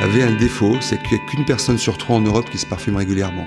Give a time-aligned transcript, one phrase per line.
[0.00, 2.66] avait un défaut, c'est qu'il n'y a qu'une personne sur trois en Europe qui se
[2.66, 3.46] parfume régulièrement.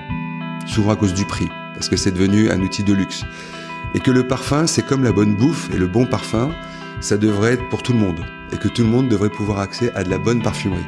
[0.66, 3.24] Souvent à cause du prix, parce que c'est devenu un outil de luxe.
[3.94, 6.50] Et que le parfum, c'est comme la bonne bouffe et le bon parfum,
[7.00, 8.24] ça devrait être pour tout le monde.
[8.52, 10.86] Et que tout le monde devrait pouvoir accéder à de la bonne parfumerie.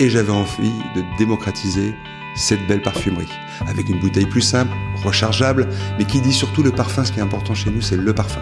[0.00, 1.94] Et j'avais envie de démocratiser
[2.34, 3.32] cette belle parfumerie.
[3.68, 4.72] Avec une bouteille plus simple,
[5.04, 5.68] rechargeable,
[5.98, 7.04] mais qui dit surtout le parfum.
[7.04, 8.40] Ce qui est important chez nous, c'est le parfum.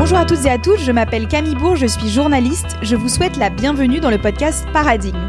[0.00, 2.78] Bonjour à toutes et à tous, je m'appelle Camille Bourg, je suis journaliste.
[2.80, 5.20] Je vous souhaite la bienvenue dans le podcast Paradigme.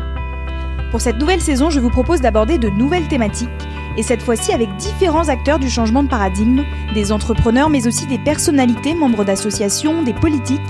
[0.91, 3.49] Pour cette nouvelle saison, je vous propose d'aborder de nouvelles thématiques,
[3.98, 8.17] et cette fois-ci avec différents acteurs du changement de paradigme, des entrepreneurs mais aussi des
[8.17, 10.62] personnalités, membres d'associations, des politiques,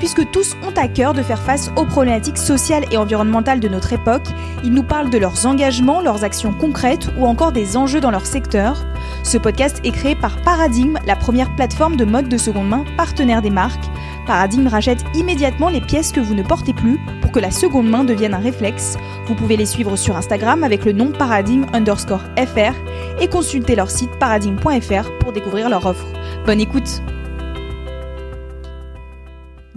[0.00, 3.92] puisque tous ont à cœur de faire face aux problématiques sociales et environnementales de notre
[3.92, 4.26] époque.
[4.64, 8.26] Ils nous parlent de leurs engagements, leurs actions concrètes ou encore des enjeux dans leur
[8.26, 8.84] secteur.
[9.22, 13.42] Ce podcast est créé par Paradigme, la première plateforme de mode de seconde main partenaire
[13.42, 13.84] des marques.
[14.26, 18.04] Paradigme rachète immédiatement les pièces que vous ne portez plus pour que la seconde main
[18.04, 18.96] devienne un réflexe.
[19.26, 22.74] Vous pouvez les suivre sur Instagram avec le nom paradigme underscore fr
[23.20, 26.06] et consulter leur site paradigme.fr pour découvrir leur offre.
[26.46, 27.02] Bonne écoute!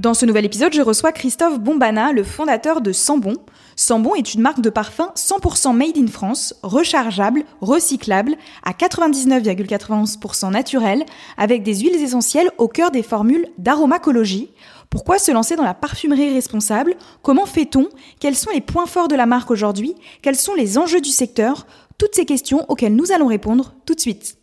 [0.03, 3.37] Dans ce nouvel épisode, je reçois Christophe Bombana, le fondateur de Sambon.
[3.77, 11.05] Sambon est une marque de parfum 100% made in France, rechargeable, recyclable, à 99,91% naturel,
[11.37, 14.49] avec des huiles essentielles au cœur des formules d'aromacologie.
[14.89, 16.95] Pourquoi se lancer dans la parfumerie responsable?
[17.21, 17.87] Comment fait-on?
[18.19, 19.95] Quels sont les points forts de la marque aujourd'hui?
[20.21, 21.65] Quels sont les enjeux du secteur?
[21.97, 24.35] Toutes ces questions auxquelles nous allons répondre tout de suite.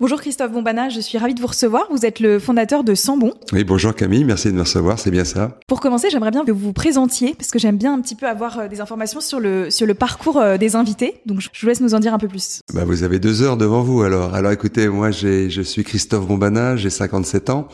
[0.00, 1.88] Bonjour Christophe Bombana, je suis ravie de vous recevoir.
[1.90, 3.32] Vous êtes le fondateur de Sambon.
[3.52, 5.58] Oui, bonjour Camille, merci de me recevoir, c'est bien ça.
[5.66, 8.28] Pour commencer, j'aimerais bien que vous vous présentiez, parce que j'aime bien un petit peu
[8.28, 11.20] avoir euh, des informations sur le, sur le parcours euh, des invités.
[11.26, 12.60] Donc je vous laisse nous en dire un peu plus.
[12.72, 14.36] Bah, vous avez deux heures devant vous alors.
[14.36, 17.66] Alors écoutez, moi je suis Christophe Bombana, j'ai 57 ans.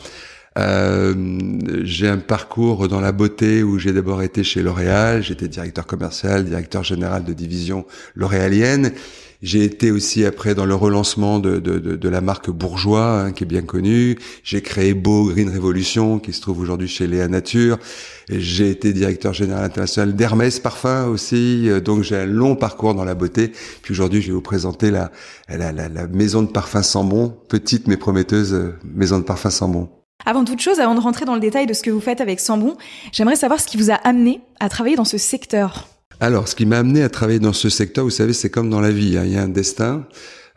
[0.57, 1.13] Euh,
[1.83, 6.45] j'ai un parcours dans la beauté où j'ai d'abord été chez L'Oréal, j'étais directeur commercial,
[6.45, 8.93] directeur général de division l'Oréalienne.
[9.41, 13.31] J'ai été aussi après dans le relancement de, de, de, de la marque Bourgeois, hein,
[13.31, 14.17] qui est bien connue.
[14.43, 17.77] J'ai créé Beau Green Revolution, qui se trouve aujourd'hui chez Léa Nature.
[18.29, 21.69] J'ai été directeur général international d'Hermès Parfum aussi.
[21.83, 23.51] Donc j'ai un long parcours dans la beauté.
[23.83, 25.11] Puis aujourd'hui, je vais vous présenter la,
[25.49, 29.89] la, la, la maison de parfum Sambon, petite mais prometteuse euh, maison de parfum Sambon.
[30.23, 32.39] Avant toute chose, avant de rentrer dans le détail de ce que vous faites avec
[32.39, 32.77] Sambon,
[33.11, 35.87] j'aimerais savoir ce qui vous a amené à travailler dans ce secteur.
[36.19, 38.79] Alors, ce qui m'a amené à travailler dans ce secteur, vous savez, c'est comme dans
[38.79, 40.07] la vie, hein, il y a un destin.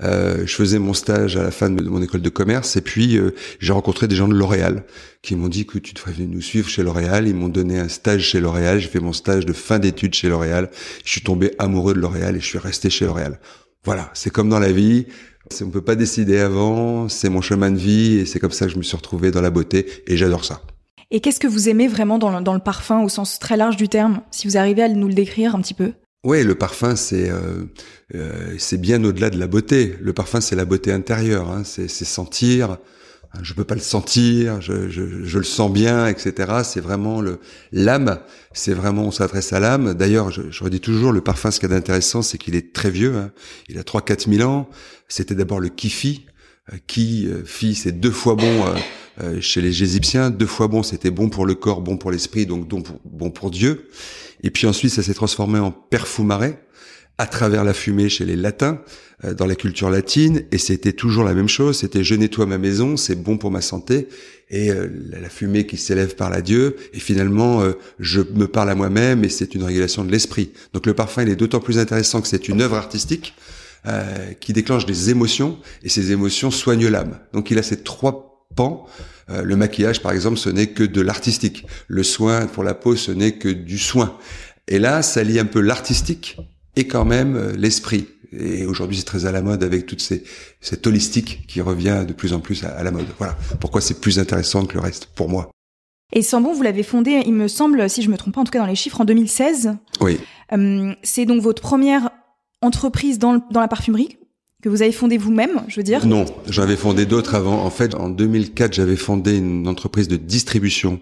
[0.02, 3.16] Euh, je faisais mon stage à la fin de mon école de commerce et puis
[3.16, 4.84] euh, j'ai rencontré des gens de L'Oréal
[5.22, 7.26] qui m'ont dit que tu devrais venir nous suivre chez L'Oréal.
[7.26, 8.78] Ils m'ont donné un stage chez L'Oréal.
[8.78, 10.70] J'ai fait mon stage de fin d'études chez L'Oréal.
[11.04, 13.40] Je suis tombé amoureux de L'Oréal et je suis resté chez L'Oréal.
[13.84, 15.06] Voilà, c'est comme dans la vie.
[15.62, 17.08] On peut pas décider avant.
[17.08, 19.40] C'est mon chemin de vie et c'est comme ça que je me suis retrouvé dans
[19.40, 20.62] la beauté et j'adore ça.
[21.10, 23.76] Et qu'est-ce que vous aimez vraiment dans le, dans le parfum au sens très large
[23.76, 25.92] du terme Si vous arrivez à nous le décrire un petit peu?
[26.24, 27.64] Oui, le parfum, c'est euh,
[28.14, 29.96] euh, c'est bien au-delà de la beauté.
[30.00, 31.50] Le parfum, c'est la beauté intérieure.
[31.50, 31.62] Hein.
[31.64, 32.78] C'est sentir.
[33.42, 34.60] Je peux pas le sentir.
[34.60, 36.62] Je, je, je le sens bien, etc.
[36.64, 37.40] C'est vraiment le
[37.72, 38.20] l'âme.
[38.52, 39.94] C'est vraiment on s'adresse à l'âme.
[39.94, 41.50] D'ailleurs, je, je redis toujours le parfum.
[41.50, 43.16] Ce qui est intéressant, c'est qu'il est très vieux.
[43.16, 43.30] Hein.
[43.68, 44.68] Il a trois quatre mille ans.
[45.08, 46.26] C'était d'abord le kifi
[46.72, 48.74] euh, qui euh, fit c'est deux fois bon euh,
[49.40, 52.68] chez les Égyptiens, deux fois bon, c'était bon pour le corps, bon pour l'esprit, donc
[52.68, 53.88] bon pour, bon pour Dieu.
[54.42, 56.52] Et puis ensuite, ça s'est transformé en perfumare
[57.18, 58.80] à travers la fumée chez les latins,
[59.36, 62.96] dans la culture latine, et c'était toujours la même chose, c'était je nettoie ma maison,
[62.96, 64.06] c'est bon pour ma santé,
[64.50, 67.64] et la fumée qui s'élève par la Dieu, et finalement
[67.98, 70.52] je me parle à moi-même, et c'est une régulation de l'esprit.
[70.72, 73.34] Donc le parfum, il est d'autant plus intéressant que c'est une œuvre artistique,
[73.86, 77.20] euh, qui déclenche des émotions et ces émotions soignent l'âme.
[77.32, 78.27] Donc il a ces trois
[79.30, 81.66] Euh, le maquillage, par exemple, ce n'est que de l'artistique.
[81.86, 84.16] Le soin pour la peau, ce n'est que du soin.
[84.66, 86.36] Et là, ça lie un peu l'artistique
[86.76, 88.06] et quand même euh, l'esprit.
[88.32, 90.22] Et aujourd'hui, c'est très à la mode avec toute ces,
[90.60, 93.06] cette holistique qui revient de plus en plus à, à la mode.
[93.18, 95.50] Voilà pourquoi c'est plus intéressant que le reste pour moi.
[96.12, 98.50] Et Sambon, vous l'avez fondé, il me semble, si je me trompe pas, en tout
[98.50, 99.74] cas dans les chiffres, en 2016.
[100.00, 100.18] Oui.
[100.52, 102.10] Euh, c'est donc votre première
[102.62, 104.18] entreprise dans, dans la parfumerie?
[104.60, 107.64] Que vous avez fondée vous-même, je veux dire Non, j'en avais fondé d'autres avant.
[107.64, 111.00] En fait, en 2004, j'avais fondé une entreprise de distribution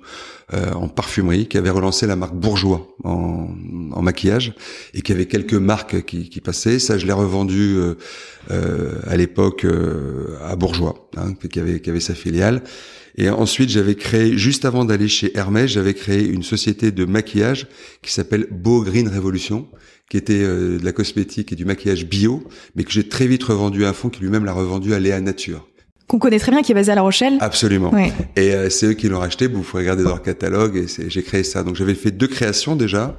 [0.52, 3.48] euh, en parfumerie qui avait relancé la marque Bourgeois en,
[3.92, 4.52] en maquillage
[4.92, 6.78] et qui avait quelques marques qui, qui passaient.
[6.78, 7.94] Ça, je l'ai revendu euh,
[8.50, 12.62] euh, à l'époque euh, à Bourgeois, hein, qui avait qui avait sa filiale.
[13.16, 17.66] Et ensuite, j'avais créé, juste avant d'aller chez Hermès, j'avais créé une société de maquillage
[18.02, 19.66] qui s'appelle Beau Green Revolution,
[20.10, 22.44] qui était euh, de la cosmétique et du maquillage bio,
[22.74, 25.20] mais que j'ai très vite revendu à un fonds qui lui-même l'a revendu à Léa
[25.20, 25.66] Nature.
[26.06, 27.36] Qu'on connaît très bien, qui est basé à La Rochelle.
[27.40, 27.92] Absolument.
[27.92, 28.12] Ouais.
[28.36, 29.48] Et euh, c'est eux qui l'ont racheté.
[29.48, 30.76] Vous pouvez regarder dans leur catalogue.
[30.76, 31.64] Et j'ai créé ça.
[31.64, 33.16] Donc j'avais fait deux créations déjà.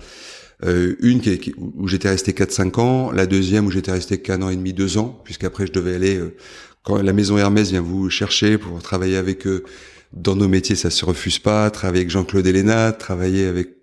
[0.66, 4.50] Euh, une qui, où j'étais resté 4-5 ans, la deuxième où j'étais resté qu'un an
[4.50, 6.36] et demi, deux ans, puisqu'après je devais aller euh,
[6.84, 9.66] quand la maison Hermès vient vous chercher pour travailler avec eux
[10.14, 11.70] dans nos métiers, ça se refuse pas.
[11.70, 13.77] Travailler avec Jean-Claude Héléna, travailler avec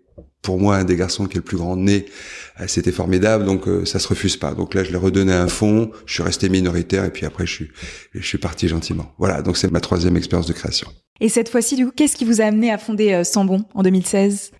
[0.44, 2.06] pour moi un des garçons qui est le plus grand né,
[2.61, 4.55] euh, c'était formidable, donc ça se refuse pas.
[4.55, 7.52] Donc là, je l'ai redonné un fond, je suis resté minoritaire et puis après, je
[7.52, 7.70] suis,
[8.12, 9.12] je suis parti gentiment.
[9.19, 10.88] Voilà, donc c'est ma troisième expérience de création.
[11.20, 14.52] Et cette fois-ci, du coup, qu'est-ce qui vous a amené à fonder Sambon en 2016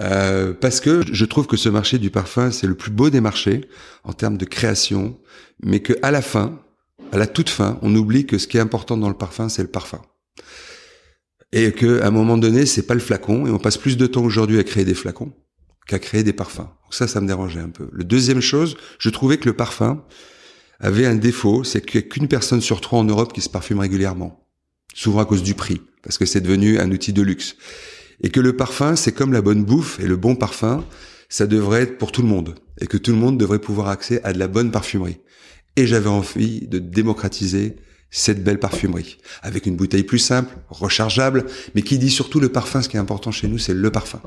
[0.00, 3.20] euh, parce que je trouve que ce marché du parfum, c'est le plus beau des
[3.20, 3.68] marchés
[4.04, 5.18] en termes de création,
[5.62, 6.60] mais que à la fin,
[7.12, 9.62] à la toute fin, on oublie que ce qui est important dans le parfum, c'est
[9.62, 10.00] le parfum.
[11.52, 14.06] Et que à un moment donné, c'est pas le flacon, et on passe plus de
[14.06, 15.32] temps aujourd'hui à créer des flacons
[15.86, 16.58] qu'à créer des parfums.
[16.58, 17.88] Donc ça, ça me dérangeait un peu.
[17.92, 20.04] Le deuxième chose, je trouvais que le parfum
[20.78, 23.48] avait un défaut, c'est qu'il n'y a qu'une personne sur trois en Europe qui se
[23.48, 24.46] parfume régulièrement.
[24.94, 27.56] Souvent à cause du prix, parce que c'est devenu un outil de luxe
[28.22, 30.84] et que le parfum, c'est comme la bonne bouffe et le bon parfum,
[31.28, 34.20] ça devrait être pour tout le monde et que tout le monde devrait pouvoir accéder
[34.24, 35.18] à de la bonne parfumerie.
[35.76, 37.76] Et j'avais envie de démocratiser
[38.10, 42.82] cette belle parfumerie avec une bouteille plus simple, rechargeable, mais qui dit surtout le parfum.
[42.82, 44.20] Ce qui est important chez nous, c'est le parfum.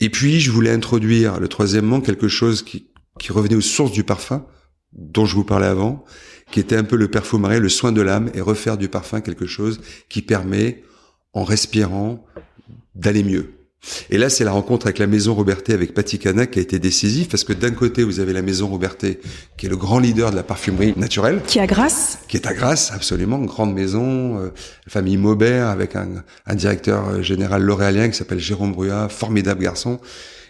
[0.00, 4.04] Et puis, je voulais introduire le troisièmement quelque chose qui, qui revenait aux sources du
[4.04, 4.46] parfum
[4.92, 6.04] dont je vous parlais avant,
[6.50, 9.46] qui était un peu le perfumerie, le soin de l'âme et refaire du parfum quelque
[9.46, 10.82] chose qui permet,
[11.32, 12.24] en respirant,
[12.94, 13.53] d'aller mieux.
[14.10, 16.78] Et là, c'est la rencontre avec la maison Robertet, avec Patti Cana, qui a été
[16.78, 19.20] décisive, parce que d'un côté, vous avez la maison Robertet,
[19.56, 21.40] qui est le grand leader de la parfumerie naturelle.
[21.46, 24.50] Qui est à Grasse Qui est à Grasse, absolument, grande maison, euh,
[24.88, 30.00] famille Maubert, avec un, un directeur euh, général l'Oréalien qui s'appelle Jérôme Bruyat, formidable garçon.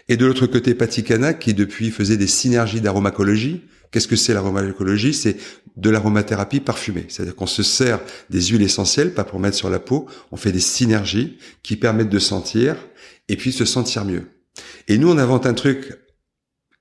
[0.07, 3.61] Et de l'autre côté, Patti Cana, qui depuis faisait des synergies d'aromacologie,
[3.95, 5.37] Qu'est-ce que c'est l'aromaécologie C'est
[5.77, 7.05] de l'aromathérapie parfumée.
[7.07, 10.51] C'est-à-dire qu'on se sert des huiles essentielles, pas pour mettre sur la peau, on fait
[10.51, 12.75] des synergies qui permettent de sentir
[13.29, 14.27] et puis se sentir mieux.
[14.87, 15.97] Et nous, on invente un truc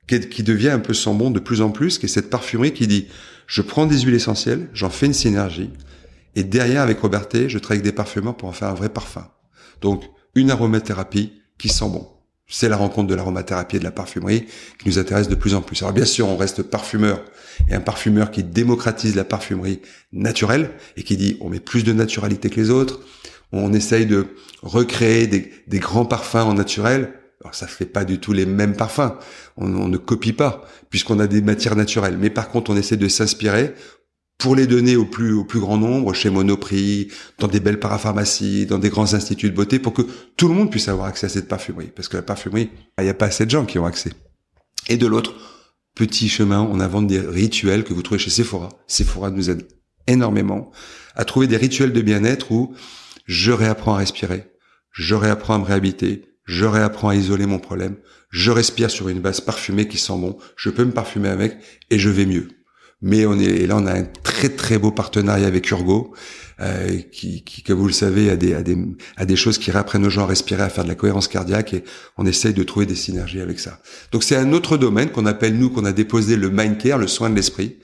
[0.06, 2.87] qui devient un peu sans bon de plus en plus, qui est cette parfumerie qui
[2.87, 3.08] dit,
[3.46, 5.70] je prends des huiles essentielles, j'en fais une synergie,
[6.37, 9.29] et derrière, avec Robertet, je travaille avec des parfumeurs pour en faire un vrai parfum.
[9.81, 10.05] Donc,
[10.35, 12.08] une aromathérapie qui sent bon.
[12.46, 14.46] C'est la rencontre de l'aromathérapie et de la parfumerie
[14.79, 15.82] qui nous intéresse de plus en plus.
[15.82, 17.25] Alors bien sûr, on reste parfumeur
[17.70, 19.81] et un parfumeur qui démocratise la parfumerie
[20.12, 23.00] naturelle et qui dit on met plus de naturalité que les autres.
[23.56, 24.27] On essaye de
[24.62, 27.15] recréer des, grands parfums en naturel.
[27.41, 29.12] Alors ça fait pas du tout les mêmes parfums.
[29.56, 32.19] On, ne copie pas puisqu'on a des matières naturelles.
[32.19, 33.73] Mais par contre, on essaie de s'inspirer
[34.39, 38.67] pour les donner au plus au plus grand nombre chez Monoprix, dans des belles parapharmacies,
[38.67, 40.03] dans des grands instituts de beauté, pour que
[40.37, 41.93] tout le monde puisse avoir accès à cette parfumerie.
[41.95, 44.11] Parce que la parfumerie, il n'y a pas assez de gens qui ont accès.
[44.89, 45.35] Et de l'autre,
[45.95, 48.71] petit chemin, on invente des rituels que vous trouvez chez Sephora.
[48.89, 49.69] Sephora nous aide
[50.09, 50.73] énormément
[51.15, 52.75] à trouver des rituels de bien-être où
[53.25, 54.44] je réapprends à respirer,
[54.93, 57.97] je réapprends à me réhabiter, je réapprends à isoler mon problème,
[58.31, 61.59] je respire sur une base parfumée qui sent bon, je peux me parfumer avec
[61.91, 62.49] et je vais mieux.
[63.00, 66.15] Mais on est et là on a un très très beau partenariat avec Urgo,
[66.61, 68.79] euh, qui, qui, comme vous le savez, a des, a des,
[69.17, 71.75] a des choses qui réapprennent aux gens à respirer, à faire de la cohérence cardiaque,
[71.75, 71.85] et
[72.17, 73.81] on essaye de trouver des synergies avec ça.
[74.12, 77.09] Donc c'est un autre domaine qu'on appelle nous, qu'on a déposé le mind care, le
[77.09, 77.79] soin de l'esprit,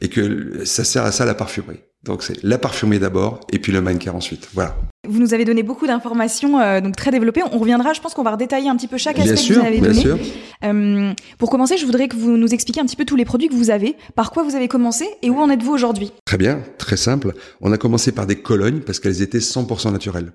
[0.00, 1.80] et que ça sert à ça la parfumerie.
[2.06, 4.48] Donc c'est la parfumerie d'abord, et puis le care ensuite.
[4.54, 4.76] Voilà.
[5.08, 7.42] Vous nous avez donné beaucoup d'informations, euh, donc très développées.
[7.52, 9.80] On reviendra, je pense qu'on va redétailler un petit peu chaque aspect que vous avez
[9.80, 10.00] bien donné.
[10.00, 10.18] Sûr.
[10.64, 13.48] Euh, pour commencer, je voudrais que vous nous expliquiez un petit peu tous les produits
[13.48, 16.12] que vous avez, par quoi vous avez commencé et où en êtes-vous aujourd'hui?
[16.24, 17.34] Très bien, très simple.
[17.60, 20.32] On a commencé par des colognes parce qu'elles étaient 100% naturelles.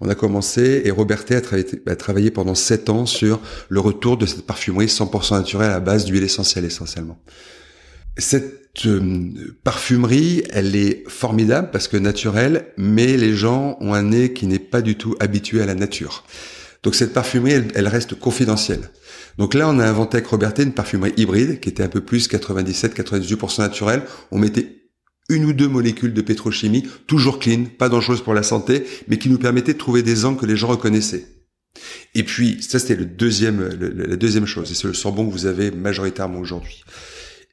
[0.00, 4.16] On a commencé et Robertet a, travaillé, a travaillé pendant 7 ans sur le retour
[4.16, 7.18] de cette parfumerie 100% naturelle à base d'huile essentielle essentiellement.
[8.16, 9.30] Cette euh,
[9.62, 14.58] parfumerie, elle est formidable parce que naturelle, mais les gens ont un nez qui n'est
[14.58, 16.24] pas du tout habitué à la nature.
[16.82, 18.90] Donc cette parfumerie, elle, reste confidentielle.
[19.38, 22.28] Donc là, on a inventé avec Robertet une parfumerie hybride qui était un peu plus
[22.28, 24.02] 97-98% naturelle.
[24.30, 24.82] On mettait
[25.30, 29.30] une ou deux molécules de pétrochimie, toujours clean, pas dangereuse pour la santé, mais qui
[29.30, 31.24] nous permettait de trouver des angles que les gens reconnaissaient.
[32.14, 35.46] Et puis, ça c'était le deuxième, la deuxième chose, et c'est le sambon que vous
[35.46, 36.84] avez majoritairement aujourd'hui.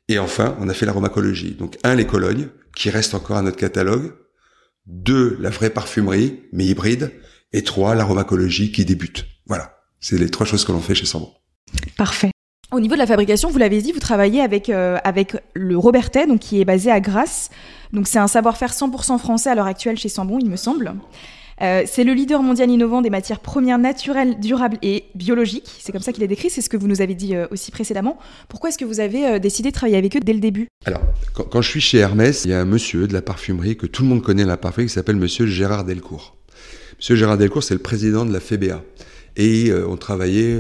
[0.08, 1.51] Et enfin, on a fait l'aromacologie.
[1.51, 4.13] Donc, un, les colognes, qui restent encore à notre catalogue.
[4.86, 7.12] Deux, la vraie parfumerie, mais hybride.
[7.53, 9.25] Et trois, l'aromacologie qui débute.
[9.46, 9.77] Voilà.
[10.00, 11.31] C'est les trois choses que l'on fait chez Sambon.
[11.98, 12.31] Parfait.
[12.72, 16.25] Au niveau de la fabrication, vous l'avez dit, vous travaillez avec, euh, avec le Robertet,
[16.25, 17.50] donc qui est basé à Grasse.
[17.91, 20.93] Donc c'est un savoir-faire 100% français à l'heure actuelle chez Sambon, il me semble.
[21.62, 25.70] Euh, c'est le leader mondial innovant des matières premières naturelles, durables et biologiques.
[25.80, 27.70] C'est comme ça qu'il est décrit, c'est ce que vous nous avez dit euh, aussi
[27.72, 28.18] précédemment.
[28.50, 30.68] Pourquoi est-ce que vous avez euh, décidé de travailler avec eux dès le début?
[30.86, 31.01] Alors,
[31.34, 34.01] quand, je suis chez Hermès, il y a un monsieur de la parfumerie que tout
[34.01, 36.36] le monde connaît la parfumerie qui s'appelle monsieur Gérard Delcourt.
[36.98, 38.82] Monsieur Gérard Delcourt, c'est le président de la FEBA.
[39.38, 40.60] Et on travaillait,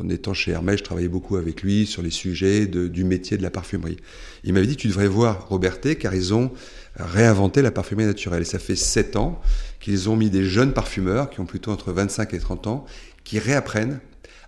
[0.00, 3.42] en étant chez Hermès, je travaillais beaucoup avec lui sur les sujets du métier de
[3.42, 3.96] la parfumerie.
[4.44, 6.52] Il m'avait dit, tu devrais voir Robertet, car ils ont
[6.96, 8.42] réinventé la parfumerie naturelle.
[8.42, 9.40] Et ça fait sept ans
[9.80, 12.86] qu'ils ont mis des jeunes parfumeurs, qui ont plutôt entre 25 et 30 ans,
[13.24, 14.00] qui réapprennent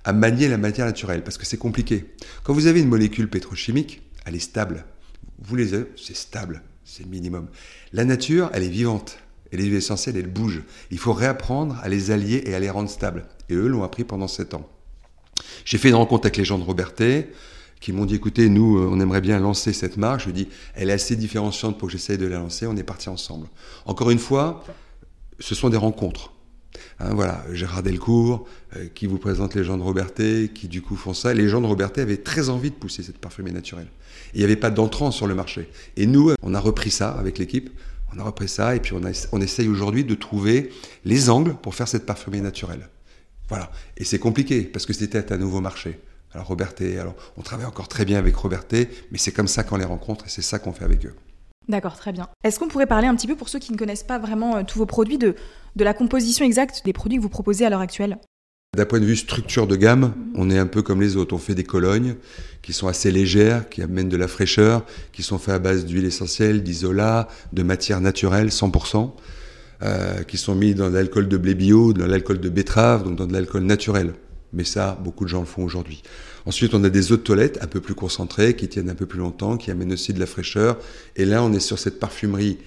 [0.04, 2.06] à manier la matière naturelle, parce que c'est compliqué.
[2.42, 4.84] Quand vous avez une molécule pétrochimique, elle est stable.
[5.40, 7.48] Vous les avez, c'est stable, c'est le minimum.
[7.92, 9.18] La nature, elle est vivante.
[9.52, 10.62] Et les huiles essentielles, elles bougent.
[10.90, 13.26] Il faut réapprendre à les allier et à les rendre stables.
[13.48, 14.68] Et eux l'ont appris pendant sept ans.
[15.64, 17.30] J'ai fait une rencontre avec les gens de Robertet
[17.80, 20.20] qui m'ont dit écoutez, nous, euh, on aimerait bien lancer cette marque.
[20.20, 22.66] Je dit elle est assez différenciante pour que j'essaye de la lancer.
[22.66, 23.46] On est parti ensemble.
[23.86, 24.64] Encore une fois,
[25.38, 26.32] ce sont des rencontres.
[27.00, 30.96] Hein, voilà, Gérard Delcourt, euh, qui vous présente les gens de Robertet, qui du coup
[30.96, 31.34] font ça.
[31.34, 33.88] Les gens de Robertet avaient très envie de pousser cette parfumerie naturelle.
[34.34, 35.70] il n'y avait pas d'entrant sur le marché.
[35.96, 37.70] Et nous, on a repris ça avec l'équipe.
[38.14, 40.70] On a repris ça et puis on, on essaye aujourd'hui de trouver
[41.04, 42.88] les angles pour faire cette parfumerie naturelle.
[43.48, 43.70] Voilà.
[43.96, 46.00] Et c'est compliqué parce que c'était un nouveau marché.
[46.32, 49.76] Alors Robertet, alors on travaille encore très bien avec Robertet, mais c'est comme ça qu'on
[49.76, 51.14] les rencontre et c'est ça qu'on fait avec eux.
[51.68, 52.28] D'accord, très bien.
[52.44, 54.62] Est-ce qu'on pourrait parler un petit peu, pour ceux qui ne connaissent pas vraiment euh,
[54.66, 55.34] tous vos produits, de,
[55.76, 58.18] de la composition exacte des produits que vous proposez à l'heure actuelle?
[58.76, 61.34] D'un point de vue structure de gamme, on est un peu comme les autres.
[61.34, 62.16] On fait des colognes
[62.62, 66.04] qui sont assez légères, qui amènent de la fraîcheur, qui sont faites à base d'huile
[66.04, 69.12] essentielle, d'isolat, de matière naturelle 100%,
[69.82, 73.16] euh, qui sont mis dans de l'alcool de blé bio, dans l'alcool de betterave, donc
[73.16, 74.14] dans de l'alcool naturel.
[74.52, 76.02] Mais ça, beaucoup de gens le font aujourd'hui.
[76.46, 79.06] Ensuite, on a des eaux de toilette un peu plus concentrées, qui tiennent un peu
[79.06, 80.78] plus longtemps, qui amènent aussi de la fraîcheur.
[81.16, 82.58] Et là, on est sur cette parfumerie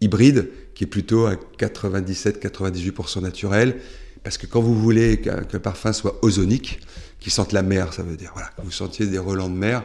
[0.00, 3.76] hybride, qui est plutôt à 97-98% naturel.
[4.22, 6.80] Parce que quand vous voulez qu'un parfum soit ozonique,
[7.20, 9.84] qui sente la mer, ça veut dire, voilà, que vous sentiez des relents de mer,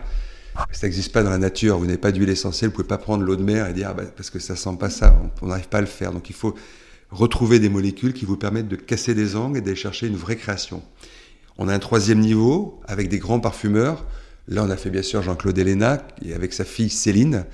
[0.71, 1.77] ça n'existe pas dans la nature.
[1.77, 3.93] Vous n'avez pas d'huile essentielle, vous pouvez pas prendre l'eau de mer et dire, ah
[3.93, 6.11] bah, parce que ça sent pas ça, on n'arrive pas à le faire.
[6.11, 6.55] Donc il faut
[7.11, 10.37] retrouver des molécules qui vous permettent de casser des angles et d'aller chercher une vraie
[10.37, 10.81] création.
[11.57, 14.05] On a un troisième niveau avec des grands parfumeurs.
[14.47, 17.45] Là, on a fait bien sûr Jean-Claude Elena et avec sa fille Céline.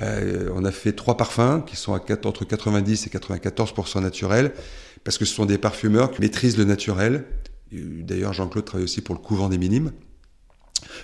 [0.00, 4.52] Euh, on a fait trois parfums qui sont entre 90 et 94 naturels
[5.02, 7.24] parce que ce sont des parfumeurs qui maîtrisent le naturel.
[7.72, 9.92] D'ailleurs, Jean-Claude travaille aussi pour le couvent des minimes.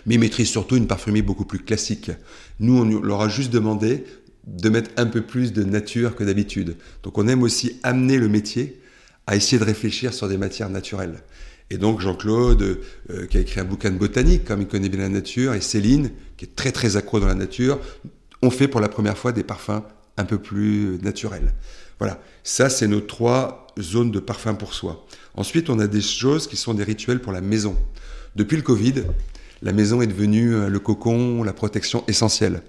[0.06, 2.12] Mais ils maîtrisent surtout une parfumerie beaucoup plus classique.
[2.60, 4.04] Nous, on leur a juste demandé
[4.46, 6.76] de mettre un peu plus de nature que d'habitude.
[7.02, 8.80] Donc on aime aussi amener le métier
[9.26, 11.22] à essayer de réfléchir sur des matières naturelles.
[11.70, 12.80] Et donc Jean-Claude,
[13.10, 15.60] euh, qui a écrit un bouquin de botanique, comme il connaît bien la nature, et
[15.60, 17.78] Céline, qui est très très accro dans la nature,
[18.42, 19.82] ont fait pour la première fois des parfums
[20.16, 21.54] un peu plus naturels.
[21.98, 25.06] Voilà, ça c'est nos trois zones de parfums pour soi.
[25.34, 27.76] Ensuite, on a des choses qui sont des rituels pour la maison.
[28.36, 29.04] Depuis le Covid,
[29.62, 32.62] la maison est devenue euh, le cocon, la protection essentielle.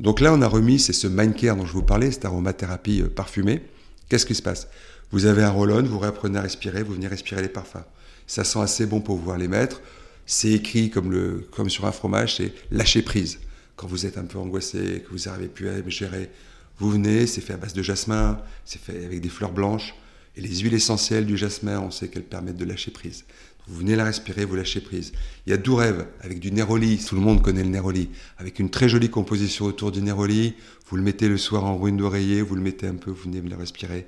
[0.00, 3.08] Donc là, on a remis, c'est ce Mindcare dont je vous parlais, cette aromathérapie euh,
[3.08, 3.62] parfumée.
[4.08, 4.68] Qu'est-ce qui se passe?
[5.10, 7.84] Vous avez un roll-on, vous réapprenez à respirer, vous venez respirer les parfums
[8.32, 9.82] ça sent assez bon pour pouvoir les mettre.
[10.24, 13.40] C'est écrit comme, sur un fromage, c'est lâcher prise.
[13.76, 16.30] Quand vous êtes un peu angoissé, que vous n'arrivez plus à gérer,
[16.78, 19.94] vous venez, c'est fait à base de jasmin, c'est fait avec des fleurs blanches.
[20.34, 23.24] Et les huiles essentielles du jasmin, on sait qu'elles permettent de lâcher prise.
[23.68, 25.12] Vous venez la respirer, vous lâchez prise.
[25.46, 28.08] Il y a doux rêve avec du néroli, tout le monde connaît le néroli,
[28.38, 30.54] avec une très jolie composition autour du néroli.
[30.88, 33.42] Vous le mettez le soir en ruine d'oreiller, vous le mettez un peu, vous venez
[33.42, 34.06] me le respirer.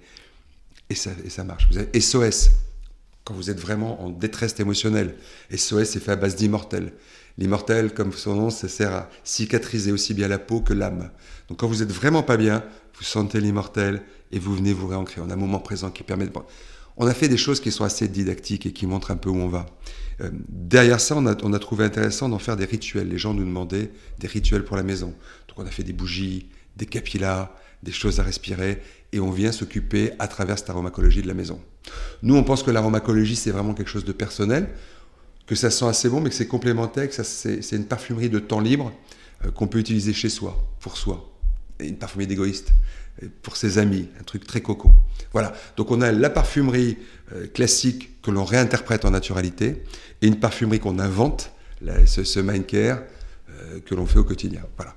[0.88, 1.69] Et ça, marche.
[1.71, 2.49] Vous SOS,
[3.25, 5.16] quand vous êtes vraiment en détresse émotionnelle.
[5.54, 6.93] SOS est fait à base d'immortel.
[7.38, 11.11] L'immortel, comme son nom, ça sert à cicatriser aussi bien la peau que l'âme.
[11.49, 12.62] Donc quand vous êtes vraiment pas bien,
[12.97, 15.21] vous sentez l'immortel et vous venez vous réancrer.
[15.21, 16.33] On a un moment présent qui permet de...
[16.97, 19.37] On a fait des choses qui sont assez didactiques et qui montrent un peu où
[19.37, 19.66] on va.
[20.21, 23.09] Euh, derrière ça, on a, on a trouvé intéressant d'en faire des rituels.
[23.09, 23.90] Les gens nous demandaient
[24.21, 25.12] des rituels pour la maison.
[25.49, 27.52] Donc on a fait des bougies, des capillas,
[27.83, 28.81] des choses à respirer,
[29.14, 31.61] et on vient s'occuper à travers cette aromacologie de la maison.
[32.23, 34.68] Nous, on pense que l'aromacologie, c'est vraiment quelque chose de personnel,
[35.47, 38.59] que ça sent assez bon, mais que c'est complémentaire, que c'est une parfumerie de temps
[38.59, 38.92] libre
[39.44, 41.33] euh, qu'on peut utiliser chez soi, pour soi.
[41.78, 42.73] Et une parfumerie d'égoïste,
[43.23, 44.90] euh, pour ses amis, un truc très coco.
[45.33, 46.99] Voilà, donc on a la parfumerie
[47.33, 49.85] euh, classique que l'on réinterprète en naturalité,
[50.23, 51.52] et une parfumerie qu'on invente,
[52.06, 53.02] ce, ce Mindcare,
[53.85, 54.62] que l'on fait au quotidien.
[54.76, 54.97] Voilà.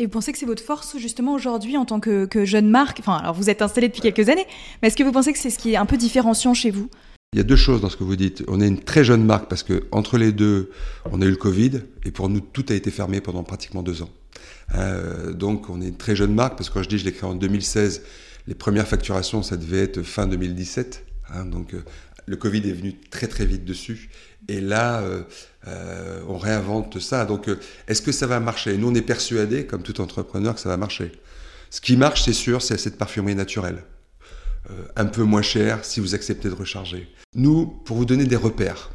[0.00, 3.00] Et vous pensez que c'est votre force justement aujourd'hui en tant que, jeune marque?
[3.00, 4.46] Enfin, alors vous êtes installé depuis quelques années,
[4.80, 6.88] mais est-ce que vous pensez que c'est ce qui est un peu différenciant chez vous?
[7.32, 8.44] Il y a deux choses dans ce que vous dites.
[8.46, 10.70] On est une très jeune marque parce que entre les deux,
[11.10, 14.02] on a eu le Covid et pour nous, tout a été fermé pendant pratiquement deux
[14.02, 14.10] ans.
[14.76, 17.12] Euh, donc, on est une très jeune marque parce que quand je dis je l'ai
[17.12, 18.02] créé en 2016,
[18.46, 21.04] les premières facturations, ça devait être fin 2017.
[21.34, 21.82] Hein, donc, euh,
[22.24, 24.10] le Covid est venu très très vite dessus.
[24.48, 25.22] Et là, euh,
[25.68, 27.24] euh, on réinvente ça.
[27.24, 28.76] Donc, euh, est-ce que ça va marcher?
[28.76, 31.12] Nous, on est persuadés, comme tout entrepreneur, que ça va marcher.
[31.70, 33.84] Ce qui marche, c'est sûr, c'est cette parfumerie naturelle.
[34.96, 37.08] un peu moins cher si vous acceptez de recharger.
[37.34, 38.90] Nous, pour vous donner des repères,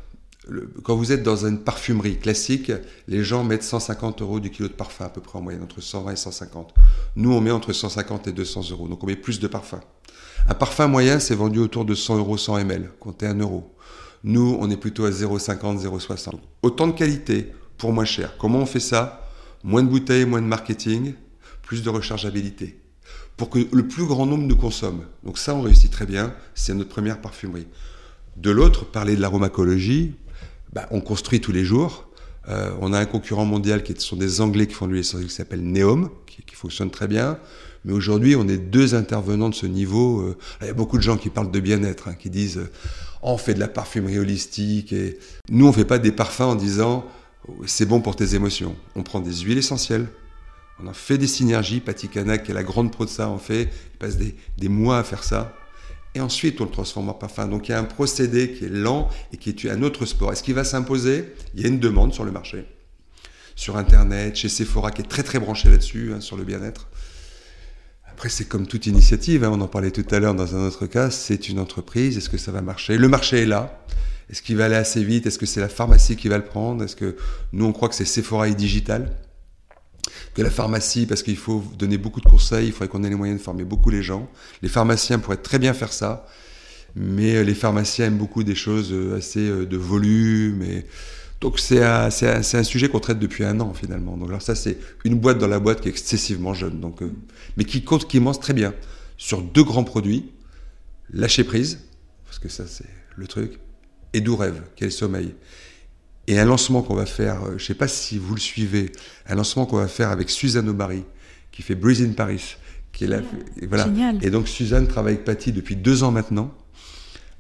[0.84, 2.72] quand vous êtes dans une parfumerie classique,
[3.08, 5.82] les gens mettent 150 euros du kilo de parfum à peu près en moyenne, entre
[5.82, 6.74] 120 et 150.
[7.16, 9.80] Nous, on met entre 150 et 200 euros, donc on met plus de parfum.
[10.48, 13.74] Un parfum moyen, c'est vendu autour de 100 euros 100 ml, comptez 1 euro.
[14.24, 16.36] Nous, on est plutôt à 0,50, 0,60.
[16.62, 18.36] Autant de qualité pour moins cher.
[18.38, 19.30] Comment on fait ça?
[19.64, 21.14] Moins de bouteilles, moins de marketing,
[21.62, 22.80] plus de rechargeabilité.
[23.36, 25.06] Pour que le plus grand nombre nous consomme.
[25.24, 26.34] Donc ça, on réussit très bien.
[26.56, 27.68] C'est notre première parfumerie.
[28.38, 30.16] De l'autre, parler de l'aromacologie,
[30.72, 32.08] bah, on construit tous les jours.
[32.50, 35.30] Euh, on a un concurrent mondial qui sont des Anglais qui font de l'huile essentielle
[35.30, 37.38] qui s'appelle Neom, qui, fonctionne très bien.
[37.86, 40.22] Mais aujourd'hui, on est deux intervenants de ce niveau.
[40.22, 42.72] Euh, il y a beaucoup de gens qui parlent de bien-être, hein, qui disent euh,
[43.24, 44.94] on fait de la parfumerie holistique.
[44.94, 45.18] Et
[45.50, 47.06] nous, on fait pas des parfums en disant
[47.66, 48.76] c'est bon pour tes émotions.
[48.96, 50.08] On prend des huiles essentielles,
[50.82, 51.80] on en fait des synergies.
[51.80, 53.70] Patti qui est la grande pro de ça, en fait.
[53.94, 55.54] Il passe des mois à faire ça
[56.16, 57.48] et ensuite on le transforme en parfum.
[57.48, 60.32] Donc il y a un procédé qui est lent et qui est un autre sport.
[60.32, 61.34] Est-ce qu'il va s'imposer?
[61.56, 62.66] Il y a une demande sur le marché,
[63.56, 66.88] sur Internet, chez Sephora qui est très très branché là-dessus, hein, sur le bien-être.
[68.14, 70.86] Après, c'est comme toute initiative, hein, on en parlait tout à l'heure dans un autre
[70.86, 72.96] cas, c'est une entreprise, est-ce que ça va marcher?
[72.98, 73.84] Le marché est là.
[74.30, 75.26] Est-ce qu'il va aller assez vite?
[75.26, 76.84] Est-ce que c'est la pharmacie qui va le prendre?
[76.84, 77.18] Est-ce que
[77.54, 79.12] nous, on croit que c'est Sephora et digital?
[80.36, 83.16] Que la pharmacie, parce qu'il faut donner beaucoup de conseils, il faudrait qu'on ait les
[83.16, 84.30] moyens de former beaucoup les gens.
[84.62, 86.28] Les pharmaciens pourraient très bien faire ça,
[86.96, 90.62] mais euh, les pharmaciens aiment beaucoup des choses euh, assez euh, de volume.
[90.62, 90.86] Et...
[91.44, 94.16] Donc c'est un, un, sujet qu'on traite depuis un an finalement.
[94.16, 97.02] Donc alors ça c'est une boîte dans la boîte qui est excessivement jeune, donc,
[97.58, 98.74] mais qui compte, qui mange très bien
[99.18, 100.32] sur deux grands produits,
[101.12, 101.82] lâcher prise,
[102.24, 103.60] parce que ça c'est le truc,
[104.14, 105.36] et doux rêve, quel sommeil.
[106.28, 108.94] Et un lancement qu'on va faire, euh, je ne sais pas si vous le suivez,
[109.28, 111.04] un lancement qu'on va faire avec Suzanne Aubary,
[111.52, 112.56] qui fait Breeze in Paris.
[112.94, 113.10] Qui est
[113.62, 113.90] et voilà.
[114.22, 116.54] Et donc Suzanne travaille avec Patty depuis deux ans maintenant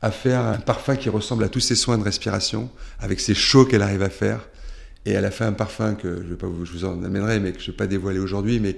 [0.03, 2.69] à faire un parfum qui ressemble à tous ses soins de respiration,
[2.99, 4.49] avec ses chauds qu'elle arrive à faire.
[5.05, 7.39] Et elle a fait un parfum que je, vais pas vous, je vous en amènerai,
[7.39, 8.77] mais que je ne vais pas dévoiler aujourd'hui, mais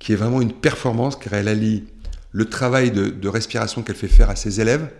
[0.00, 1.84] qui est vraiment une performance, car elle allie
[2.32, 4.90] le travail de, de respiration qu'elle fait faire à ses élèves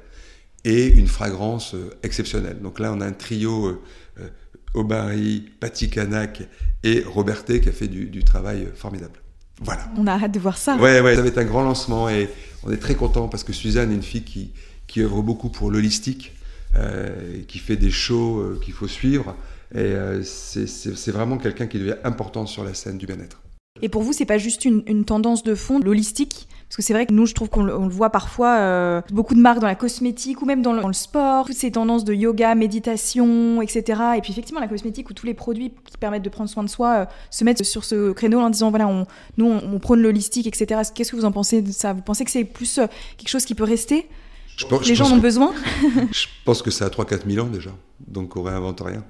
[0.65, 2.61] et une fragrance euh, exceptionnelle.
[2.63, 3.83] Donc là, on a un trio euh,
[4.21, 4.29] euh,
[4.75, 6.45] Aubary, Patti Canac
[6.85, 9.19] et Roberté qui a fait du, travail formidable.
[9.63, 9.83] Voilà.
[9.97, 10.77] On a hâte de voir ça.
[10.77, 12.31] Ouais, ouais, ça va être un grand lancement et
[12.63, 14.53] on est très content parce que Suzanne est une fille qui,
[14.87, 16.33] qui œuvre beaucoup pour l'holistique,
[16.79, 19.35] euh, qui fait des shows euh, qu'il faut suivre.
[19.75, 23.41] Et euh, c'est vraiment quelqu'un qui devient important sur la scène du bien-être.
[23.83, 26.49] Et pour vous, c'est pas juste une, tendance de fond, l'holistique?
[26.69, 29.61] Parce que c'est vrai que nous, je trouve qu'on le, voit parfois, beaucoup de marques
[29.61, 34.03] dans la cosmétique ou même dans le, sport, toutes ces tendances de yoga, méditation, etc.
[34.17, 36.69] Et puis effectivement, la cosmétique où tous les produits qui permettent de prendre soin de
[36.69, 40.81] soi se mettent sur ce créneau en disant, voilà, on, nous, on, prône l'holistique, etc.
[40.95, 41.93] Qu'est-ce que vous en pensez de ça?
[41.93, 42.81] Vous pensez que c'est plus
[43.17, 44.09] quelque chose qui peut rester?
[44.57, 45.55] Je pense, Les gens en ont besoin
[46.13, 47.71] Je pense que c'est à 3-4 000 ans déjà,
[48.07, 49.05] donc on réinvente rien.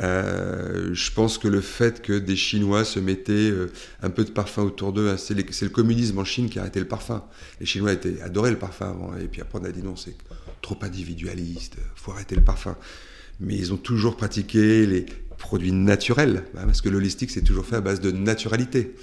[0.00, 4.30] Euh, je pense que le fait que des Chinois se mettaient euh, un peu de
[4.30, 7.24] parfum autour d'eux, hein, c'est le communisme en Chine qui a arrêté le parfum.
[7.58, 10.14] Les Chinois étaient, adoraient le parfum avant, et puis après on a dit non, c'est
[10.62, 12.76] trop individualiste, faut arrêter le parfum.
[13.40, 17.76] Mais ils ont toujours pratiqué les produits naturels, hein, parce que l'holistique c'est toujours fait
[17.76, 18.94] à base de naturalité.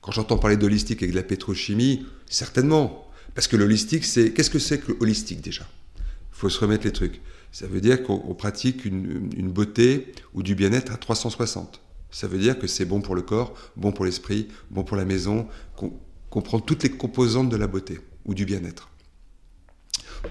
[0.00, 3.03] Quand j'entends parler d'holistique avec de la pétrochimie, certainement,
[3.34, 5.66] parce que l'holistique c'est, qu'est-ce que c'est que l'holistique déjà?
[5.98, 7.20] Il faut se remettre les trucs.
[7.52, 11.80] Ça veut dire qu'on pratique une, beauté ou du bien-être à 360.
[12.10, 15.04] Ça veut dire que c'est bon pour le corps, bon pour l'esprit, bon pour la
[15.04, 18.90] maison, qu'on prend toutes les composantes de la beauté ou du bien-être.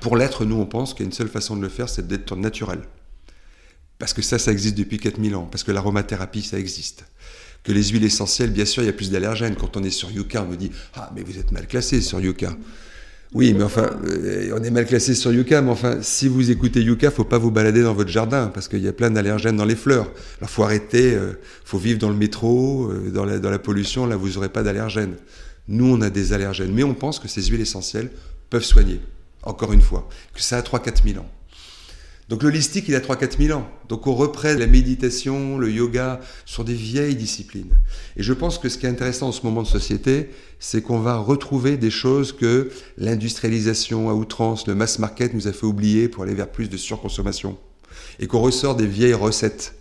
[0.02, 2.08] Pour l'être, nous, on pense qu'il y a une seule façon de le faire, c'est
[2.08, 2.82] d'être naturel.
[4.00, 5.48] Parce que ça, ça existe depuis 4000 ans.
[5.50, 7.06] Parce que l'aromathérapie, ça existe.
[7.64, 9.56] Que les huiles essentielles, bien sûr, il y a plus d'allergènes.
[9.56, 12.20] Quand on est sur Yucca, on me dit Ah, mais vous êtes mal classé sur
[12.20, 12.58] Yucca.
[13.34, 16.82] Oui, mais enfin, euh, on est mal classé sur Yucca, mais enfin, si vous écoutez
[16.82, 19.66] Yucca, faut pas vous balader dans votre jardin, parce qu'il y a plein d'allergènes dans
[19.66, 20.12] les fleurs.
[20.38, 21.34] Alors, faut arrêter, euh,
[21.66, 24.62] faut vivre dans le métro, euh, dans, la, dans la pollution, là, vous aurez pas
[24.62, 25.16] d'allergènes.
[25.68, 28.12] Nous, on a des allergènes, mais on pense que ces huiles essentielles
[28.52, 29.00] peuvent soigner,
[29.42, 31.30] encore une fois, que ça a 3-4 000 ans.
[32.30, 33.68] Donc l'holistique, il a 3-4 000 ans.
[33.90, 37.74] Donc on reprend la méditation, le yoga, sur des vieilles disciplines.
[38.16, 41.00] Et je pense que ce qui est intéressant en ce moment de société, c'est qu'on
[41.00, 46.08] va retrouver des choses que l'industrialisation à outrance, le mass market nous a fait oublier
[46.08, 47.58] pour aller vers plus de surconsommation.
[48.20, 49.76] Et qu'on ressort des vieilles recettes.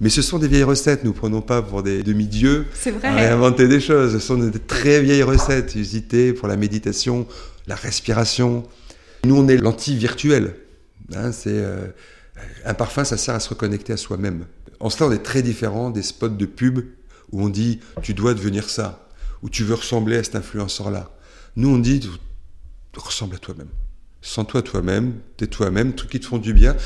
[0.00, 2.66] Mais ce sont des vieilles recettes, nous ne prenons pas pour des demi-dieux
[3.02, 4.12] à réinventer des choses.
[4.12, 7.26] Ce sont des très vieilles recettes usitées pour la méditation,
[7.66, 8.62] la respiration.
[9.24, 10.54] Nous, on est l'anti-virtuel.
[11.14, 11.88] Hein, c'est euh,
[12.64, 14.46] un parfum, ça sert à se reconnecter à soi-même.
[14.80, 16.80] En cela, on est très différent des spots de pub
[17.32, 19.08] où on dit tu dois devenir ça,
[19.42, 21.10] ou tu veux ressembler à cet influenceur-là.
[21.56, 22.08] Nous, on dit
[22.96, 23.68] ressemble à toi-même.
[24.20, 26.76] Sens-toi toi-même, t'es toi-même, trucs qui te font du bien.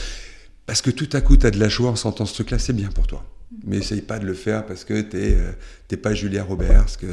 [0.67, 2.73] Parce que tout à coup, tu as de la joie en sentant ce truc-là, c'est
[2.73, 3.25] bien pour toi.
[3.65, 7.07] Mais essaye pas de le faire parce que t'es euh, pas Julia Roberts, que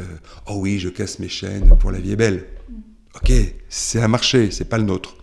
[0.48, 2.46] oh oui, je casse mes chaînes pour la vie est belle.
[3.16, 3.32] Ok,
[3.70, 5.16] c'est un marché, c'est pas le nôtre.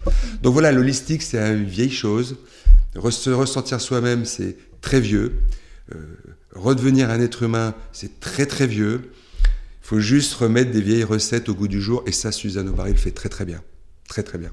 [0.42, 2.37] Donc voilà, l'holistique, c'est une vieille chose.
[3.11, 5.40] Se ressentir soi-même, c'est très vieux.
[5.94, 5.99] Euh,
[6.55, 9.12] redevenir un être humain, c'est très très vieux.
[9.44, 12.92] Il faut juste remettre des vieilles recettes au goût du jour, et ça, Suzanne Aubary
[12.92, 13.62] le fait très très bien.
[14.09, 14.51] Très très bien.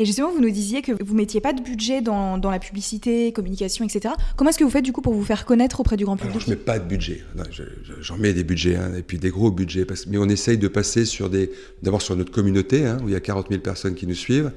[0.00, 3.84] Et justement, vous nous disiez que vous mettiez pas de budget dans, la publicité, communication,
[3.84, 4.14] etc.
[4.36, 6.36] Comment est-ce que vous faites du coup pour vous faire connaître auprès du grand public
[6.36, 7.24] Alors, Je mets pas de budget.
[8.00, 9.84] J'en mets des budgets, hein, et puis des gros budgets.
[10.06, 11.50] mais on essaye de passer sur des,
[11.82, 14.52] d'abord sur notre communauté, hein, où il y a 40 000 personnes qui nous suivent.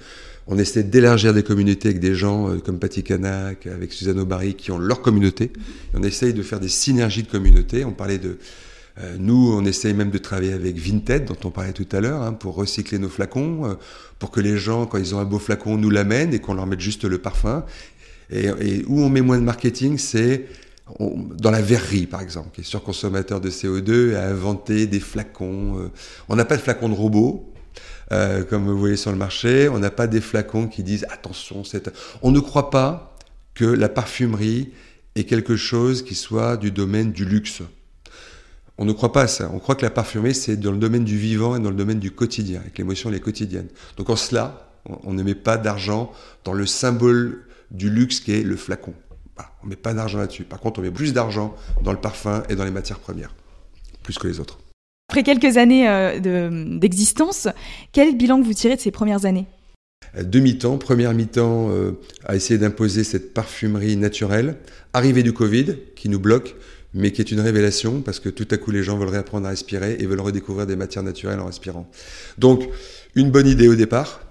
[0.45, 4.53] On essaie d'élargir des communautés avec des gens euh, comme Patty Canac, avec Suzanne Aubary,
[4.53, 5.51] qui ont leur communauté.
[5.95, 7.83] on essaye de faire des synergies de communauté.
[7.83, 8.37] On parlait de
[9.17, 12.33] nous, on essaye même de travailler avec Vinted, dont on parlait tout à l'heure, hein,
[12.33, 13.73] pour recycler nos flacons, euh,
[14.19, 16.67] pour que les gens, quand ils ont un beau flacon, nous l'amènent et qu'on leur
[16.67, 17.65] mette juste le parfum.
[18.29, 20.45] Et, où on met moins de marketing, c'est
[20.99, 25.79] dans la verrerie, par exemple, qui est surconsommateur de CO2, à inventer des flacons.
[25.79, 25.91] Euh.
[26.27, 27.53] on n'a pas de flacons de robots,
[28.49, 29.69] comme vous voyez sur le marché.
[29.69, 31.63] On n'a pas des flacons qui disent attention,
[32.21, 33.15] on ne croit pas
[33.53, 34.71] que la parfumerie
[35.15, 37.61] est quelque chose qui soit du domaine du luxe.
[38.81, 39.51] On ne croit pas à ça.
[39.53, 41.99] On croit que la parfumerie, c'est dans le domaine du vivant et dans le domaine
[41.99, 43.67] du quotidien, avec l'émotion, les quotidiennes.
[43.95, 44.71] Donc en cela,
[45.03, 46.11] on ne met pas d'argent
[46.43, 48.95] dans le symbole du luxe qui est le flacon.
[49.61, 50.45] on ne met pas d'argent là-dessus.
[50.45, 53.35] Par contre, on met plus d'argent dans le parfum et dans les matières premières,
[54.01, 54.57] plus que les autres.
[55.09, 57.49] Après quelques années euh, d'existence,
[57.91, 59.45] quel bilan que vous tirez de ces premières années?
[60.19, 61.91] Demi-temps, première mi-temps euh,
[62.25, 64.57] à essayer d'imposer cette parfumerie naturelle.
[64.93, 66.55] Arrivée du Covid qui nous bloque,
[66.93, 69.49] mais qui est une révélation parce que tout à coup les gens veulent réapprendre à
[69.49, 71.89] respirer et veulent redécouvrir des matières naturelles en respirant.
[72.37, 72.67] Donc,
[73.15, 74.21] une bonne idée au départ.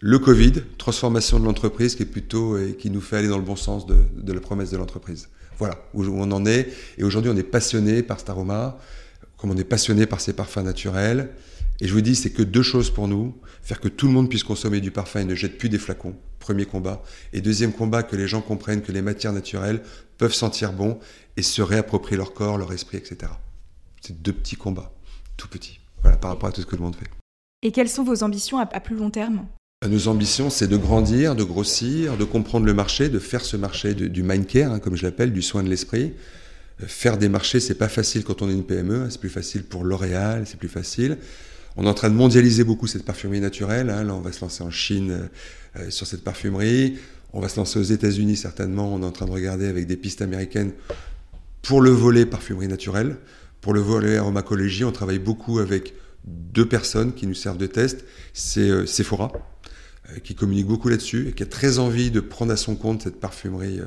[0.00, 3.44] Le Covid, transformation de l'entreprise qui est plutôt et qui nous fait aller dans le
[3.44, 5.28] bon sens de, de la promesse de l'entreprise.
[5.58, 6.68] Voilà où on en est.
[6.96, 8.78] Et aujourd'hui, on est passionné par cet aroma,
[9.36, 11.28] comme on est passionné par ces parfums naturels.
[11.80, 14.28] Et je vous dis, c'est que deux choses pour nous faire que tout le monde
[14.28, 16.14] puisse consommer du parfum et ne jette plus des flacons.
[16.38, 17.02] Premier combat.
[17.32, 19.82] Et deuxième combat, que les gens comprennent que les matières naturelles
[20.18, 20.98] peuvent sentir bon
[21.36, 23.32] et se réapproprier leur corps, leur esprit, etc.
[24.00, 24.92] C'est deux petits combats,
[25.36, 27.08] tout petits, voilà, par rapport à tout ce que le monde fait.
[27.62, 29.46] Et quelles sont vos ambitions à, plus long terme?
[29.86, 33.94] Nos ambitions, c'est de grandir, de grossir, de comprendre le marché, de faire ce marché
[33.94, 36.12] du mind care, hein, comme je l'appelle, du soin de l'esprit.
[36.82, 39.30] Euh, faire des marchés, c'est pas facile quand on est une PME, hein, c'est plus
[39.30, 41.18] facile pour L'Oréal, c'est plus facile.
[41.76, 43.90] On est en train de mondialiser beaucoup cette parfumerie naturelle.
[43.90, 44.04] Hein.
[44.04, 45.28] Là, on va se lancer en Chine
[45.76, 46.98] euh, sur cette parfumerie.
[47.32, 48.92] On va se lancer aux États-Unis certainement.
[48.92, 50.72] On est en train de regarder avec des pistes américaines
[51.62, 53.16] pour le volet parfumerie naturelle,
[53.60, 58.04] pour le volet aromacologie, on travaille beaucoup avec deux personnes qui nous servent de test.
[58.32, 59.30] C'est euh, Sephora,
[60.10, 63.02] euh, qui communique beaucoup là-dessus et qui a très envie de prendre à son compte
[63.02, 63.80] cette parfumerie.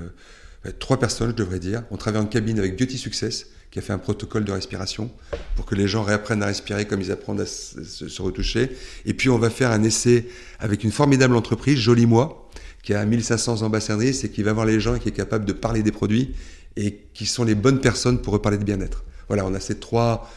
[0.79, 1.83] Trois personnes, je devrais dire.
[1.91, 5.09] On travaille en cabine avec Beauty Success, qui a fait un protocole de respiration
[5.55, 8.69] pour que les gens réapprennent à respirer comme ils apprennent à se, retoucher.
[9.07, 10.27] Et puis on va faire un essai
[10.59, 12.47] avec une formidable entreprise, Joli Moi,
[12.83, 15.53] qui a 1500 ambassadrices et qui va voir les gens et qui est capable de
[15.53, 16.35] parler des produits
[16.75, 19.05] et qui sont les bonnes personnes pour reparler de bien-être.
[19.27, 20.29] Voilà, on a ces trois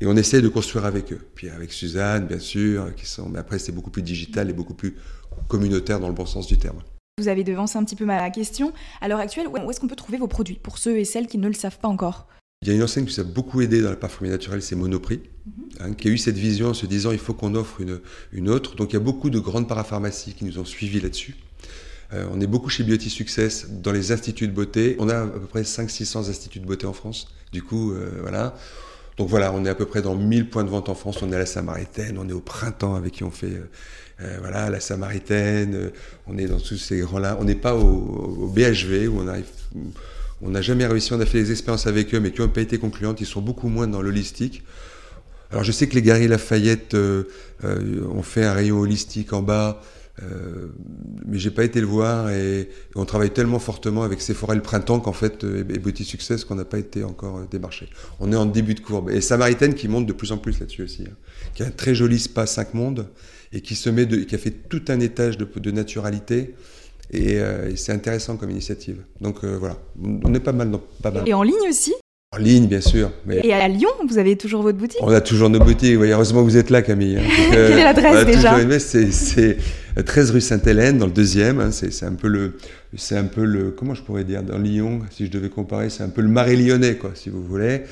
[0.00, 1.20] et on essaie de construire avec eux.
[1.34, 4.74] Puis avec Suzanne, bien sûr, qui sont, mais après c'est beaucoup plus digital et beaucoup
[4.74, 4.94] plus
[5.48, 6.78] communautaire dans le bon sens du terme.
[7.18, 8.72] Vous avez devancé un petit peu ma question.
[9.00, 11.38] À l'heure actuelle, où est-ce qu'on peut trouver vos produits pour ceux et celles qui
[11.38, 12.28] ne le savent pas encore?
[12.64, 14.74] Il y a une enseigne qui nous a beaucoup aidé dans la parfumerie naturelle, c'est
[14.74, 15.52] Monoprix, mhm.
[15.80, 18.00] hein, qui a eu cette vision en se disant il faut qu'on offre une,
[18.32, 18.74] une autre.
[18.74, 21.36] Donc il y a beaucoup de grandes parapharmacies qui nous ont suivis là-dessus.
[22.14, 24.96] Euh, on est beaucoup chez Beauty Success dans les instituts de beauté.
[24.98, 27.28] On a à peu près 500-600 instituts de beauté en France.
[27.52, 28.56] Du coup, euh, voilà.
[29.18, 31.22] Donc voilà, on est à peu près dans 1000 points de vente en France.
[31.22, 33.62] On est à la Samaritaine, on est au printemps avec qui on fait
[34.20, 35.90] euh, voilà, la Samaritaine.
[36.26, 37.36] on est dans tous ces grands-là.
[37.40, 39.46] On n'est pas au, BHV où on arrive.
[40.42, 42.60] On n'a jamais réussi, on a fait des expériences avec eux, mais qui n'ont pas
[42.60, 43.20] été concluantes.
[43.20, 44.62] Ils sont beaucoup moins dans l'holistique.
[45.50, 46.94] Alors je sais que les Gary Lafayette
[47.62, 49.80] ont fait un rayon holistique en bas.
[50.22, 50.68] Euh,
[51.26, 55.00] mais j'ai pas été le voir et, on travaille tellement fortement avec Sephora le printemps
[55.00, 57.88] qu'en fait, euh, et Beauty Success qu'on n'a pas été encore euh, démarché.
[58.20, 59.10] On est en début de courbe.
[59.10, 61.16] Et Samaritaine qui monte de plus en plus là-dessus aussi, hein.
[61.54, 63.08] qui a un très joli spa 5 mondes
[63.52, 66.54] et qui se met qui a fait tout un étage de naturalité.
[67.14, 67.40] Et,
[67.76, 69.02] c'est intéressant comme initiative.
[69.20, 69.76] Donc voilà,
[70.24, 71.28] on est pas mal dans pas mal.
[71.28, 71.94] Et en ligne aussi
[72.34, 73.10] en ligne, bien sûr.
[73.26, 73.40] Mais...
[73.44, 75.94] Et à Lyon, vous avez toujours votre boutique On a toujours nos boutiques.
[75.94, 77.18] heureusement que vous êtes là, Camille.
[77.18, 77.22] Hein.
[77.50, 79.56] Quelle est l'adresse déjà C'est
[80.02, 81.60] 13 rue Sainte-Hélène, dans le deuxième.
[81.60, 82.58] Hein, c'est un peu le,
[82.96, 86.02] c'est un peu le, comment je pourrais dire, dans Lyon, si je devais comparer, c'est
[86.02, 87.82] un peu le marais lyonnais, quoi, si vous voulez.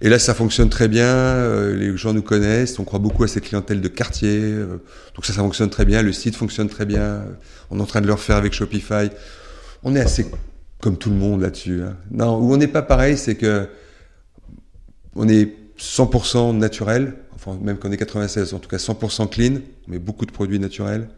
[0.00, 1.06] Et là, ça fonctionne très bien.
[1.06, 2.78] Euh, les gens nous connaissent.
[2.78, 4.40] On croit beaucoup à cette clientèle de quartier.
[4.40, 4.82] Euh,
[5.14, 6.02] donc ça, ça fonctionne très bien.
[6.02, 7.24] Le site fonctionne très bien.
[7.70, 9.08] On est en train de le refaire avec Shopify.
[9.82, 10.26] On est assez
[10.80, 11.82] comme tout le monde là-dessus.
[11.82, 11.96] Hein.
[12.10, 13.66] Non, où on n'est pas pareil, c'est que
[15.14, 17.14] on est 100% naturel.
[17.34, 19.60] Enfin, même qu'on est 96, en tout cas 100% clean.
[19.86, 21.08] On met beaucoup de produits naturels.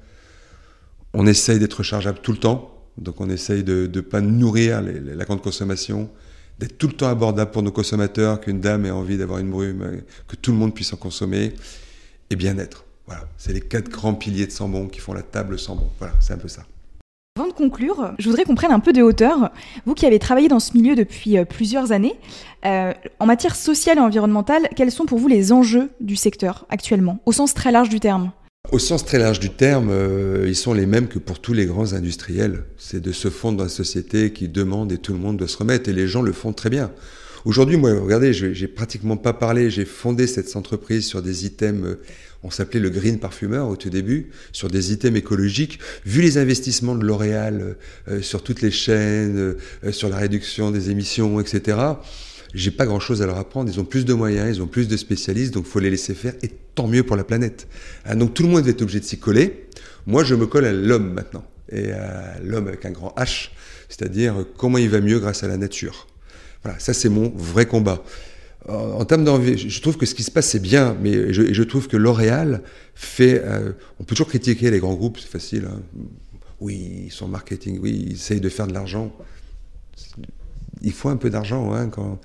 [1.19, 2.71] On essaye d'être rechargeable tout le temps.
[2.99, 6.11] Donc on essaye de ne pas nourrir la grande consommation
[6.59, 10.03] d'être tout le temps abordable pour nos consommateurs, qu'une dame ait envie d'avoir une brume,
[10.29, 11.55] que tout le monde puisse en consommer,
[12.31, 12.85] et bien-être.
[13.07, 15.89] Voilà, c'est les quatre grands piliers de Sambon qui font la table Sambon.
[15.99, 16.65] Voilà, c'est un peu ça.
[17.39, 19.51] Avant de conclure, je voudrais qu'on prenne un peu de hauteur.
[19.85, 22.15] Vous qui avez travaillé dans ce milieu depuis euh, plusieurs années,
[22.65, 27.21] euh, en matière sociale et environnementale, quels sont pour vous les enjeux du secteur actuellement,
[27.27, 28.33] au sens très large du terme?
[28.73, 31.67] Au sens très large du terme, euh, ils sont les mêmes que pour tous les
[31.67, 32.65] grands industriels.
[32.79, 35.57] C'est de se fondre dans la société qui demande et tout le monde doit se
[35.57, 35.89] remettre.
[35.89, 36.91] Et les gens le font très bien.
[37.45, 39.71] Aujourd'hui, moi, regardez, j'ai pratiquement pas parlé.
[39.71, 42.01] J'ai fondé cette entreprise sur des items, euh,
[42.43, 45.79] on s'appelait le Green Parfumer au tout début, sur des items écologiques.
[46.05, 47.77] Vu les investissements de L'Oréal
[48.09, 49.55] euh, sur toutes les chaînes,
[49.91, 51.79] sur la réduction des émissions, etc.,
[52.57, 53.71] j'ai pas grand chose à leur apprendre.
[53.73, 56.33] Ils ont plus de moyens, ils ont plus de spécialistes, donc faut les laisser faire.
[56.43, 57.69] Et tant mieux pour la planète.
[58.07, 59.69] Hein, donc tout le monde être obligé de s'y coller.
[60.07, 61.45] Moi, je me colle à l'homme maintenant.
[61.71, 63.51] Et à l'homme avec un grand H,
[63.89, 66.07] c'est-à-dire comment il va mieux grâce à la nature.
[66.63, 68.03] Voilà, ça c'est mon vrai combat.
[68.69, 71.63] En, termes d'envie, je trouve que ce qui se passe c'est bien, mais je, je
[71.63, 72.63] trouve que L'Oréal
[72.95, 73.43] fait.
[73.45, 75.69] Euh, on peut toujours critiquer les grands groupes, c'est facile.
[75.71, 75.81] Hein.
[76.61, 79.13] Oui, ils sont marketing, oui, ils essayent de faire de l'argent
[80.87, 82.21] il faut un peu d'argent hein, quand,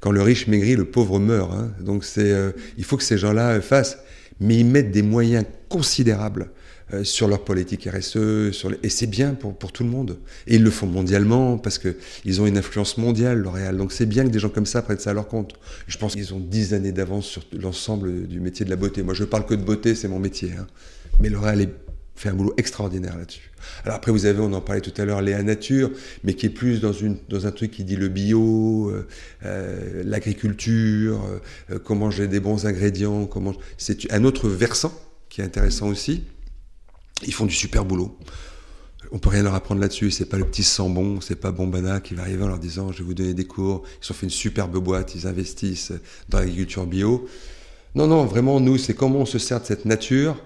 [0.00, 1.50] quand le riche maigrit, le pauvre meurt.
[1.52, 1.72] Hein.
[1.80, 3.98] Donc c'est, euh, il faut que ces gens-là fassent,
[4.38, 6.50] mais ils mettent des moyens considérables
[6.92, 8.50] euh, sur leur politique RSE,
[8.82, 10.18] et c'est bien pour, pour tout le monde.
[10.46, 13.78] Et ils le font mondialement parce qu'ils ont une influence mondiale, L'Oréal.
[13.78, 15.54] Donc c'est bien que des gens comme ça prennent ça à leur compte.
[15.86, 19.02] Je pense qu'ils ont dix années d'avance sur l'ensemble du métier de la beauté.
[19.02, 20.50] Moi, je parle que de beauté, c'est mon métier.
[20.58, 20.66] Hein.
[21.18, 21.74] Mais L'Oréal est
[22.14, 23.50] fait un boulot extraordinaire là-dessus.
[23.84, 25.90] Alors après, vous avez, on en parlait tout à l'heure, Léa Nature,
[26.24, 29.06] mais qui est plus dans, une, dans un truc qui dit le bio, euh,
[29.44, 31.22] euh, l'agriculture,
[31.70, 33.54] euh, comment j'ai des bons ingrédients, comment...
[33.78, 34.92] C'est un autre versant
[35.28, 36.24] qui est intéressant aussi.
[37.24, 38.18] Ils font du super boulot.
[39.10, 40.10] On peut rien leur apprendre là-dessus.
[40.10, 42.98] C'est pas le petit Sambon, c'est pas Bombana qui va arriver en leur disant je
[42.98, 43.82] vais vous donner des cours.
[44.02, 45.92] Ils ont fait une superbe boîte, ils investissent
[46.28, 47.28] dans l'agriculture bio.
[47.94, 50.36] Non, non, vraiment, nous, c'est comment on se sert de cette nature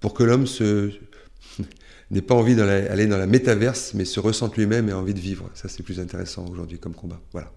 [0.00, 0.90] pour que l'homme se,
[2.10, 5.20] n'ait pas envie d'aller dans la métaverse, mais se ressente lui-même et a envie de
[5.20, 5.50] vivre.
[5.54, 7.20] Ça, c'est plus intéressant aujourd'hui comme combat.
[7.32, 7.50] Voilà.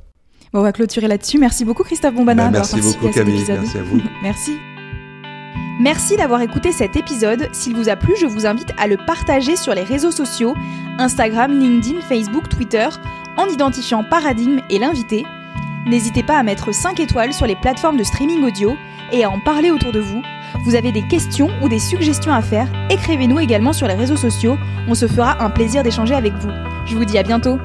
[0.53, 1.37] Bon, on va clôturer là-dessus.
[1.37, 2.45] Merci beaucoup, Christophe Bombana.
[2.45, 3.43] Bah, merci beaucoup, Camille.
[3.47, 4.01] Merci à vous.
[4.23, 4.53] merci.
[5.79, 7.49] Merci d'avoir écouté cet épisode.
[7.51, 10.55] S'il vous a plu, je vous invite à le partager sur les réseaux sociaux
[10.97, 12.87] Instagram, LinkedIn, Facebook, Twitter,
[13.37, 15.23] en identifiant Paradigme et l'invité.
[15.85, 18.75] N'hésitez pas à mettre 5 étoiles sur les plateformes de streaming audio
[19.11, 20.21] et à en parler autour de vous
[20.63, 24.57] vous avez des questions ou des suggestions à faire, écrivez-nous également sur les réseaux sociaux,
[24.87, 26.49] on se fera un plaisir d'échanger avec vous.
[26.85, 27.59] Je vous dis à bientôt